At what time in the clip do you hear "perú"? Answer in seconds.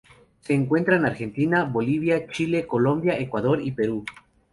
3.71-4.03